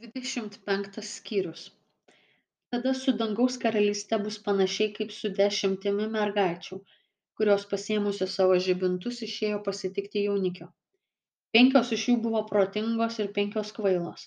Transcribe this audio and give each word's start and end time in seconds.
dvidešimt 0.00 0.54
penktas 0.64 1.08
skyrius. 1.18 1.62
Tada 2.72 2.92
su 2.98 3.12
dangaus 3.22 3.58
karalyste 3.64 4.18
bus 4.24 4.38
panašiai 4.46 4.92
kaip 4.98 5.10
su 5.16 5.30
dešimtimi 5.38 6.06
mergaičių 6.14 6.78
kurios 7.40 7.66
pasiėmusios 7.72 8.36
savo 8.38 8.56
žibintus 8.66 9.18
išėjo 9.26 9.58
pasitikti 9.66 10.22
jaunikio. 10.26 10.68
Penkios 11.56 11.92
iš 11.96 12.06
jų 12.10 12.14
buvo 12.28 12.42
protingos 12.52 13.18
ir 13.24 13.28
penkios 13.40 13.74
kvailos. 13.80 14.24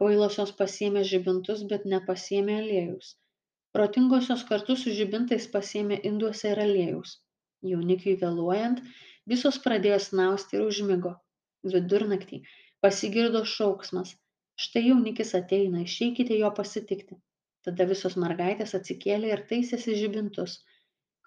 Kvailosios 0.00 0.52
pasiėmė 0.60 1.06
žibintus 1.12 1.64
bet 1.72 1.88
nepasiėmė 1.94 2.58
aliejaus 2.64 3.14
protingosios 3.78 4.44
kartu 4.48 4.78
su 4.82 4.92
žibintais 5.00 5.48
pasiėmė 5.56 6.00
induose 6.10 6.52
ir 6.52 6.62
aliejaus 6.66 7.16
jaunikiui 7.72 8.18
vėluojant 8.26 8.84
visos 9.32 9.62
pradėjo 9.64 9.98
snausti 10.10 10.60
ir 10.60 10.68
užmigo. 10.68 11.16
Vidurnaktį 11.74 12.44
pasigirdo 12.84 13.46
šauksmas 13.56 14.14
štai 14.64 14.82
jaunikis 14.88 15.32
ateina 15.38 15.82
išeikite 15.84 16.38
jo 16.40 16.50
pasitikti. 16.58 17.18
Tada 17.66 17.86
visos 17.90 18.16
mergaitės 18.22 18.74
atsikėlė 18.78 19.32
ir 19.34 19.44
taisėsi 19.52 19.96
žibintus. 20.00 20.58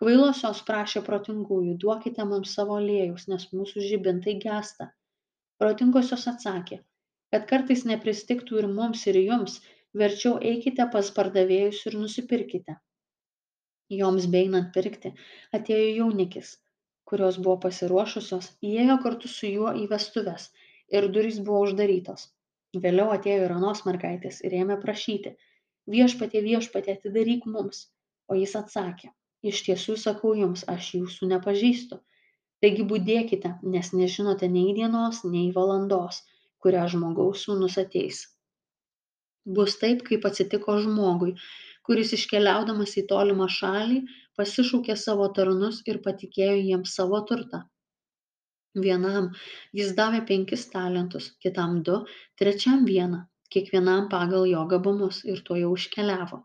Kvailosios 0.01 0.61
prašė 0.67 1.03
protingųjų 1.07 1.75
duokite 1.83 2.25
mums 2.33 2.53
savo 2.59 2.77
aliejaus 2.81 3.27
nes 3.31 3.49
mūsų 3.55 3.83
žibintai 3.87 4.37
gęsta. 4.45 4.91
Protingosios 5.63 6.23
atsakė 6.33 6.79
kad 7.33 7.43
kartais 7.49 7.83
nepristigtų 7.89 8.61
ir 8.61 8.67
mums 8.77 9.03
ir 9.11 9.19
jums 9.21 9.59
verčiau 10.01 10.37
eikite 10.51 10.87
pas 10.95 11.11
pardavėjus 11.17 11.83
ir 11.91 11.97
nusipirkite. 12.03 12.79
Joms 13.99 14.25
beeinant 14.33 14.73
pirkti 14.73 15.13
atėjo 15.59 15.91
jaunikis 15.99 16.55
kurios 17.09 17.37
buvo 17.43 17.55
pasiruošusios 17.65 18.49
įėjo 18.71 18.97
kartu 19.05 19.31
su 19.35 19.49
juo 19.49 19.71
į 19.83 19.87
vestuves 19.93 20.49
ir 20.97 21.07
durys 21.15 21.39
buvo 21.45 21.63
uždarytos 21.67 22.27
vėliau 22.85 23.13
atėjo 23.15 23.45
ir 23.45 23.53
anos 23.55 23.85
mergaitės 23.85 24.41
ir 24.45 24.55
ėmė 24.61 24.77
prašyti 24.83 25.35
viešpatie 25.95 26.41
viešpatie 26.45 26.97
atidaryk 26.97 27.47
mums. 27.55 27.87
O 28.29 28.37
jis 28.37 28.55
atsakė 28.59 29.09
iš 29.51 29.63
tiesų 29.67 29.95
sakau 29.97 30.35
jums 30.37 30.65
aš 30.73 30.93
jūsų 30.97 31.29
nepažįstu. 31.33 31.97
Taigi 32.61 32.83
budėkite 32.91 33.55
nes 33.75 33.93
nežinote 33.95 34.49
nei 34.57 34.75
dienos 34.77 35.23
nei 35.23 35.47
valandos 35.55 36.21
kurią 36.63 36.85
žmogaus 36.93 37.47
sūnus 37.47 37.79
ateis. 37.81 38.25
Bus 39.57 39.77
taip 39.81 40.03
kaip 40.09 40.27
atsitiko 40.29 40.75
žmogui 40.83 41.33
kuris 41.89 42.11
iškeliaudamas 42.13 42.91
į 43.01 43.05
tolimą 43.09 43.47
šalį 43.49 43.95
pasišaukė 44.37 44.95
savo 45.03 45.25
tarnus 45.37 45.79
ir 45.89 45.97
patikėjo 46.05 46.57
jiems 46.57 46.91
savo 46.99 47.21
turtą 47.31 47.63
vienam. 48.85 49.31
Jis 49.81 49.95
davė 50.01 50.21
penkis 50.31 50.67
talentus 50.75 51.31
kitam 51.45 51.81
du 51.89 52.03
trečiam 52.41 52.85
vieną. 52.91 53.25
Kiekvienam 53.49 54.09
pagal 54.13 54.45
jo 54.49 54.65
gabumus 54.71 55.23
ir 55.25 55.43
tuojau 55.45 55.73
iškeliavo 55.77 56.43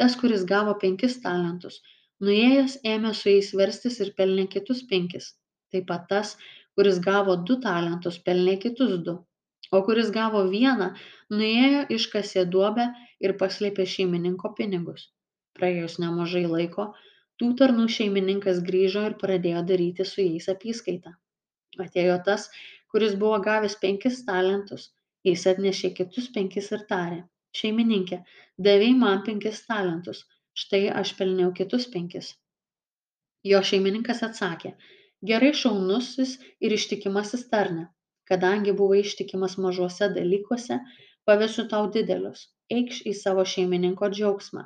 tas 0.00 0.16
kuris 0.20 0.42
gavo 0.48 0.72
penkis 0.80 1.14
talentus 1.24 1.78
nuėjęs 2.26 2.74
ėmė 2.92 3.12
su 3.20 3.32
jais 3.32 3.48
verstis 3.60 3.96
ir 4.04 4.12
pelnė 4.18 4.44
kitus 4.52 4.82
penkis. 4.92 5.30
Taip 5.72 5.88
pat 5.90 6.06
tas 6.12 6.34
kuris 6.78 7.00
gavo 7.06 7.36
du 7.48 7.56
talentus 7.64 8.18
pelnė 8.28 8.56
kitus 8.64 8.94
du. 9.08 9.16
O 9.76 9.82
kuris 9.88 10.12
gavo 10.14 10.44
vieną 10.52 10.90
nuėjo 11.38 11.82
iškasė 11.98 12.46
duobę 12.54 12.86
ir 13.26 13.36
paslėpė 13.42 13.88
šeimininko 13.96 14.52
pinigus. 14.60 15.10
Praėjus 15.58 15.98
nemažai 16.04 16.44
laiko 16.54 16.90
tų 17.40 17.52
tarnų 17.60 17.88
šeimininkas 17.98 18.62
grįžo 18.70 19.06
ir 19.10 19.20
pradėjo 19.22 19.64
daryti 19.72 20.08
su 20.12 20.22
jais 20.22 20.52
apyskaitą 20.52 21.16
atėjo 21.84 22.16
tas 22.28 22.48
kuris 22.92 23.16
buvo 23.22 23.38
gavęs 23.46 23.78
penkis 23.84 24.22
talentus. 24.28 24.90
Jis 25.26 25.46
atnešė 25.50 25.90
kitus 25.98 26.28
penkis 26.34 26.70
ir 26.76 26.84
tarė 26.90 27.22
šeimininke 27.60 28.20
davei 28.68 28.92
man 29.00 29.24
penkis 29.26 29.64
talentus 29.70 30.22
štai 30.62 30.84
aš 31.00 31.16
pelniau 31.18 31.52
kitus 31.60 31.88
penkis. 31.94 32.30
Jo 33.50 33.62
šeimininkas 33.70 34.22
atsakė 34.28 34.76
gerai 35.32 35.52
šaunusis 35.64 36.38
ir 36.60 36.76
ištikimasis 36.78 37.46
tarne 37.52 37.88
kadangi 38.30 38.74
buvai 38.80 39.00
ištikimas 39.04 39.56
mažuose 39.64 40.08
dalykuose 40.14 40.78
pavesiu 41.28 41.64
tau 41.72 41.90
didelius 41.96 42.46
eikš 42.76 43.02
į 43.10 43.12
savo 43.18 43.44
šeimininko 43.54 44.08
džiaugsmą. 44.14 44.64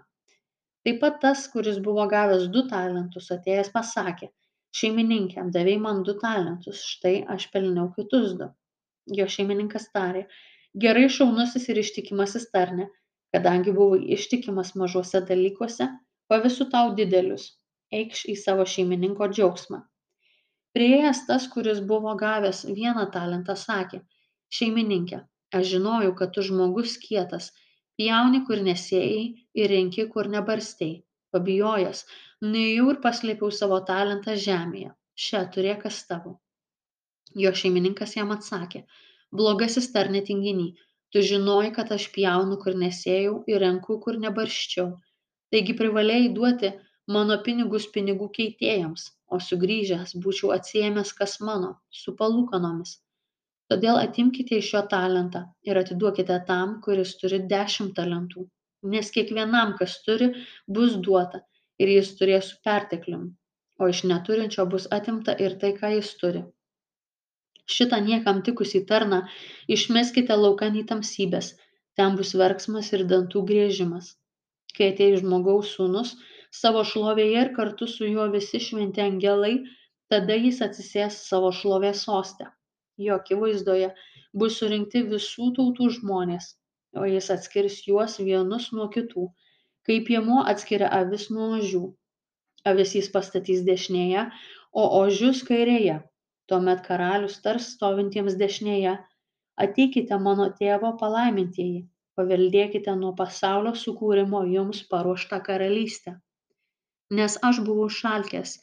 Taip 0.85 1.01
pat 1.03 1.19
tas 1.25 1.43
kuris 1.55 1.81
buvo 1.89 2.07
gavęs 2.13 2.47
du 2.55 2.63
talentus 2.71 3.29
atėjęs 3.37 3.73
pasakė 3.75 4.31
šeimininke 4.79 5.45
davei 5.57 5.79
man 5.87 6.03
du 6.07 6.15
talentus 6.23 6.83
štai 6.95 7.15
aš 7.35 7.49
pelniau 7.55 7.91
kitus 7.97 8.35
du. 8.41 8.49
Jo 9.19 9.27
šeimininkas 9.35 9.89
tarė 9.95 10.27
gerai 10.85 11.09
šaunusis 11.17 11.69
ir 11.73 11.81
ištikimasis 11.83 12.51
tarne 12.55 12.91
kadangi 13.35 13.73
buvai 13.79 14.01
ištikimas 14.17 14.75
mažuose 14.83 15.23
dalykuose 15.31 15.89
pavesiu 16.31 16.69
tau 16.75 16.95
didelius. 17.01 17.49
Eikš 18.01 18.27
į 18.31 18.37
savo 18.39 18.67
šeimininko 18.73 19.27
džiaugsmą. 19.35 19.81
Priėjęs 20.77 21.25
tas 21.27 21.49
kuris 21.55 21.81
buvo 21.93 22.15
gavęs 22.19 22.63
vieną 22.79 23.09
talentą 23.17 23.57
sakė 23.59 24.05
šeimininke 24.59 25.25
aš 25.59 25.67
žinojau 25.75 26.15
kad 26.19 26.33
tu 26.35 26.43
žmogus 26.47 26.97
kietas. 27.05 27.51
Pjauni 27.99 28.41
kur 28.47 28.63
nesėjai 28.67 29.25
ir 29.61 29.73
renki 29.75 30.07
kur 30.13 30.29
nebarstei 30.35 30.93
pabijojęs. 31.37 32.05
Nuėjau 32.53 32.93
ir 32.95 33.01
paslėpiau 33.07 33.51
savo 33.63 33.81
talentą 33.91 34.37
žemėje. 34.47 34.95
Še 35.27 35.43
turėk 35.57 35.85
kas 35.89 36.05
tavo 36.13 36.39
jo 37.35 37.53
šeimininkas 37.63 38.17
jam 38.17 38.33
atsakė. 38.35 38.85
Blogasis 39.41 39.91
tarne 39.95 40.23
tinginy 40.27 40.71
tu 41.15 41.23
žinojai 41.27 41.73
kad 41.77 41.93
aš 41.97 42.09
pjaunu 42.15 42.59
kur 42.63 42.79
nesėjau 42.83 43.37
ir 43.53 43.63
renku 43.65 43.99
kur 44.05 44.19
nebarsčiau 44.25 44.89
taigi 45.55 45.77
privalėjai 45.81 46.33
duoti 46.39 46.73
mano 47.17 47.37
pinigus 47.47 47.87
pinigų 47.95 48.29
keitėjams 48.39 49.07
o 49.35 49.39
sugrįžęs 49.47 50.17
būčiau 50.25 50.53
atsiėmęs 50.57 51.13
kas 51.21 51.39
mano 51.49 51.71
su 52.03 52.15
palūkanomis. 52.21 52.97
Todėl 53.71 53.99
atimkite 54.03 54.59
iš 54.59 54.73
jo 54.75 54.83
talentą 54.95 55.45
ir 55.71 55.79
atiduokite 55.79 56.39
tam 56.47 56.81
kuris 56.87 57.15
turi 57.21 57.39
dešimt 57.53 57.95
talentų 57.99 58.47
nes 58.83 59.11
kiekvienam 59.15 59.75
kas 59.79 59.97
turi 60.05 60.31
bus 60.79 60.97
duota 61.07 61.43
ir 61.85 61.93
jis 61.97 62.15
turės 62.21 62.51
su 62.53 62.57
perteklium. 62.65 63.29
O 63.81 63.89
iš 63.89 64.03
neturinčio 64.09 64.67
bus 64.73 64.87
atimta 64.97 65.35
ir 65.45 65.57
tai 65.61 65.73
ką 65.77 65.93
jis 65.97 66.11
turi. 66.21 66.43
Šitą 67.75 68.01
niekam 68.05 68.43
tikusį 68.47 68.81
tarną 68.91 69.21
išmeskite 69.77 70.37
laukan 70.37 70.77
į 70.81 70.85
tamsybes 70.91 71.55
ten 72.01 72.17
bus 72.19 72.35
verksmas 72.43 72.93
ir 72.97 73.07
dantų 73.13 73.45
griežimas. 73.51 74.15
Kai 74.77 74.93
ateis 74.93 75.21
žmogaus 75.23 75.75
sūnus 75.77 76.15
savo 76.61 76.85
šlovėje 76.93 77.43
ir 77.45 77.53
kartu 77.57 77.89
su 77.95 78.09
juo 78.09 78.29
visi 78.35 78.61
šventi 78.67 79.05
angelai 79.07 79.55
tada 80.13 80.37
jis 80.45 80.61
atsisės 80.67 81.21
savo 81.31 81.53
šlovės 81.61 82.07
soste. 82.07 82.49
Jo 83.07 83.21
akivaizdoje 83.21 83.93
bus 84.43 84.59
surinkti 84.61 85.05
visų 85.13 85.53
tautų 85.59 85.91
žmonės 85.99 86.55
o 86.97 87.07
jis 87.07 87.31
atskirs 87.35 87.81
juos 87.87 88.19
vienus 88.19 88.71
nuo 88.77 88.89
kitų. 88.95 89.29
Kaip 89.87 90.07
piemuo 90.09 90.45
atskiria 90.53 90.91
avis 91.01 91.29
nuo 91.35 91.51
ožių. 91.59 91.85
Avis 92.71 92.95
jis 92.97 93.09
pastatys 93.15 93.63
dešinėje 93.67 94.27
o 94.73 94.87
ožius 95.01 95.43
kairėje. 95.47 96.01
Tuomet 96.51 96.83
karalius 96.87 97.39
tars 97.45 97.71
stovintiems 97.77 98.37
dešinėje. 98.41 98.97
Ateikite 99.65 100.19
mano 100.27 100.49
tėvo 100.61 100.93
palaimintieji. 101.03 101.87
Paveldėkite 102.19 102.95
nuo 102.99 103.13
pasaulio 103.19 103.73
sukūrimo 103.83 104.43
jums 104.55 104.83
paruoštą 104.91 105.41
karalystę. 105.47 106.17
Nes 107.19 107.37
aš 107.49 107.61
buvau 107.67 107.89
šalkęs 107.91 108.57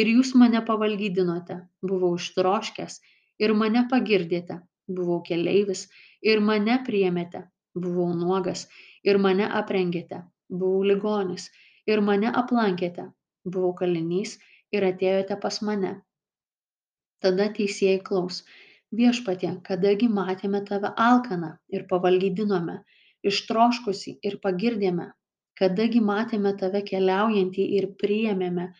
ir 0.00 0.10
jūs 0.14 0.34
mane 0.42 0.60
pavalgydinote. 0.68 1.60
Buvau 1.84 2.14
ištroškęs 2.20 3.00
ir 3.44 3.56
mane 3.62 3.86
pagirdėte. 3.92 4.60
Buvau 5.00 5.20
keleivis 5.26 5.88
ir 6.32 6.40
mane 6.44 6.76
priėmėte 6.86 7.48
buvau 7.74 8.12
nuogas. 8.16 8.66
Ir 9.04 9.18
mane 9.18 9.46
aprengėte 9.62 10.22
buvau 10.50 10.82
ligonis. 10.90 11.48
Ir 11.86 12.02
mane 12.06 12.30
aplankėte 12.42 13.06
buvau 13.44 13.72
kalinys 13.80 14.38
ir 14.72 14.86
atėjote 14.86 15.38
pas 15.44 15.60
mane. 15.68 15.94
Tada 17.24 17.48
teisieji 17.56 18.02
klaus 18.08 18.42
viešpatie 18.98 19.52
kada 19.68 19.94
gi 20.02 20.08
matėme 20.18 20.60
tave 20.68 20.92
alkaną 21.06 21.50
ir 21.76 21.86
pavalgydinome 21.92 22.76
ištroškusį 23.30 24.18
ir 24.28 24.38
pagirdėme? 24.44 25.10
Kada 25.60 25.86
gi 25.92 26.00
matėme 26.00 26.54
tave 26.60 26.80
keliaujantį 26.90 27.66
ir 27.78 27.90
priėmėme 28.02 28.70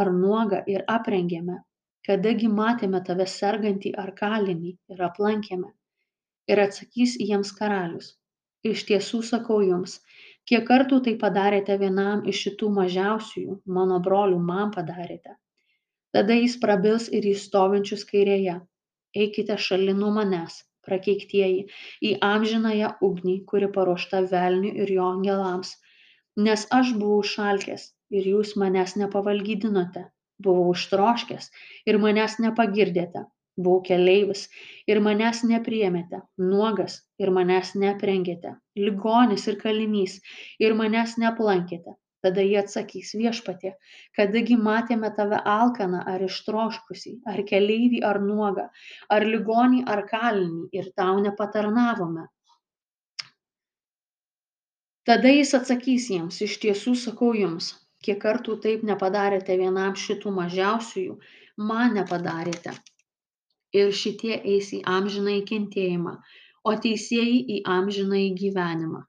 ar 0.00 0.12
nuogą 0.20 0.62
ir 0.74 0.86
aprengėme? 0.88 1.58
Kada 2.06 2.32
gi 2.32 2.48
matėme 2.48 3.02
tave 3.04 3.26
sergantį 3.28 3.92
ar 4.04 4.14
kalinį 4.22 4.72
ir 4.94 5.02
aplankėme? 5.10 5.68
Ir 6.48 6.62
atsakys 6.64 7.18
jiems 7.20 7.52
karalius 7.58 8.14
iš 8.66 8.86
tiesų 8.88 9.22
sakau 9.32 9.60
jums 9.64 10.00
kiek 10.50 10.64
kartų 10.68 10.98
tai 11.06 11.14
padarėte 11.18 11.76
vienam 11.82 12.24
iš 12.32 12.40
šitų 12.46 12.70
mažiausiųjų 12.78 13.60
mano 13.76 14.00
brolių 14.06 14.40
man 14.50 14.72
padarėte? 14.76 15.36
Tada 16.16 16.34
jis 16.34 16.56
prabils 16.64 17.06
ir 17.18 17.28
į 17.32 17.36
stovinčius 17.44 18.02
kairėje. 18.08 18.56
Eikite 19.24 19.56
šalin 19.66 20.00
nuo 20.02 20.10
manęs 20.16 20.56
prakeiktieji, 20.86 21.66
į 22.08 22.10
amžinąją 22.26 22.90
ugnį, 23.06 23.36
kuri 23.50 23.68
paruošta 23.76 24.22
velniui 24.32 24.72
ir 24.84 24.92
jo 24.96 25.06
angelams. 25.14 25.74
Nes 26.46 26.66
aš 26.78 26.94
buvau 27.02 27.20
šalkęs 27.34 27.84
ir 28.16 28.26
jūs 28.32 28.54
manęs 28.62 28.96
nepavalgydinote, 29.02 30.06
buvau 30.46 30.72
ištroškęs 30.74 31.50
ir 31.92 31.98
manęs 32.06 32.38
nepagirdėte, 32.42 33.26
buvau 33.66 33.82
keleivis 33.86 34.46
ir 34.90 35.00
manęs 35.06 35.42
nepriemėte, 35.52 36.20
nuogas 36.50 37.00
ir 37.22 37.32
manęs 37.38 37.74
neprengėte, 37.84 38.54
ligonis 38.84 39.48
ir 39.52 39.58
kalinys 39.64 40.20
ir 40.66 40.76
manęs 40.82 41.16
neaplankėte. 41.22 41.96
Tada 42.24 42.42
jie 42.44 42.58
atsakys 42.60 43.14
viešpatie, 43.16 43.70
kadagi 44.16 44.56
matėme 44.60 45.08
tave 45.16 45.38
alkaną 45.52 46.02
ar 46.14 46.24
ištroškusį, 46.26 47.14
ar 47.32 47.40
keleivį 47.50 48.02
ar 48.08 48.20
nuogą, 48.24 48.66
ar 49.16 49.24
ligonį 49.28 49.86
ar 49.94 50.04
kalinį 50.10 50.68
ir 50.76 50.90
tau 51.00 51.16
nepatarnavome. 51.24 52.26
Tada 55.08 55.32
jis 55.32 55.54
atsakys 55.56 56.10
jiems, 56.12 56.42
iš 56.44 56.58
tiesų 56.62 56.92
sakau 57.02 57.32
jums, 57.32 57.72
kiek 58.04 58.20
kartų 58.20 58.58
taip 58.66 58.84
nepadarėte 58.90 59.56
vienam 59.62 59.96
šitų 60.04 60.36
mažiausiųjų, 60.36 61.16
man 61.70 61.96
nepadarėte. 61.96 62.76
Ir 63.78 63.92
šitie 64.00 64.36
eis 64.54 64.72
į 64.76 64.80
amžiną 64.96 65.36
įkentėjimą, 65.40 66.14
o 66.70 66.74
teisėjai 66.86 67.38
į 67.56 67.60
amžiną 67.78 68.18
į 68.24 68.30
gyvenimą. 68.42 69.04